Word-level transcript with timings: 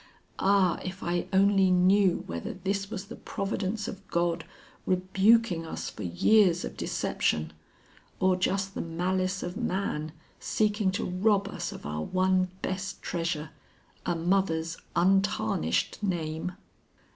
Ah, 0.39 0.79
if 0.83 1.03
I 1.03 1.27
only 1.31 1.69
knew 1.69 2.23
whether 2.25 2.55
this 2.55 2.89
was 2.89 3.05
the 3.05 3.15
providence 3.15 3.87
of 3.87 4.07
God 4.07 4.45
rebuking 4.87 5.63
us 5.63 5.91
for 5.91 6.01
years 6.01 6.65
of 6.65 6.75
deception, 6.75 7.53
or 8.19 8.35
just 8.35 8.73
the 8.73 8.81
malice 8.81 9.43
of 9.43 9.55
man 9.57 10.11
seeking 10.39 10.89
to 10.93 11.05
rob 11.05 11.47
us 11.47 11.71
of 11.71 11.85
our 11.85 12.01
one 12.01 12.49
best 12.63 13.03
treasure, 13.03 13.51
a 14.03 14.15
mother's 14.15 14.75
untarnished 14.95 16.01
name!" 16.01 16.53